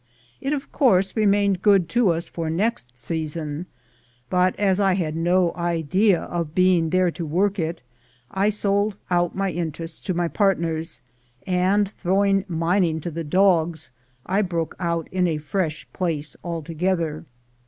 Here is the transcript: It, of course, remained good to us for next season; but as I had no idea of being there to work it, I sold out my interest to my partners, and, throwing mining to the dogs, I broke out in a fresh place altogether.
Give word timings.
It, 0.41 0.51
of 0.51 0.71
course, 0.71 1.15
remained 1.15 1.61
good 1.61 1.87
to 1.89 2.09
us 2.09 2.27
for 2.27 2.49
next 2.49 2.91
season; 2.97 3.67
but 4.31 4.55
as 4.59 4.79
I 4.79 4.93
had 4.93 5.15
no 5.15 5.53
idea 5.53 6.23
of 6.23 6.55
being 6.55 6.89
there 6.89 7.11
to 7.11 7.23
work 7.23 7.59
it, 7.59 7.81
I 8.31 8.49
sold 8.49 8.97
out 9.11 9.35
my 9.35 9.51
interest 9.51 10.03
to 10.07 10.15
my 10.15 10.27
partners, 10.27 11.01
and, 11.45 11.87
throwing 11.87 12.45
mining 12.47 12.99
to 13.01 13.11
the 13.11 13.23
dogs, 13.23 13.91
I 14.25 14.41
broke 14.41 14.75
out 14.79 15.07
in 15.11 15.27
a 15.27 15.37
fresh 15.37 15.87
place 15.93 16.35
altogether. 16.43 17.23